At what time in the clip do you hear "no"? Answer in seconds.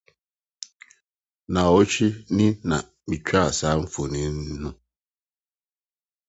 4.61-4.69